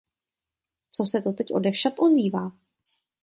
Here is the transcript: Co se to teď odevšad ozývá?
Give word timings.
Co 0.91 1.05
se 1.05 1.21
to 1.21 1.33
teď 1.33 1.53
odevšad 1.53 1.93
ozývá? 1.99 2.51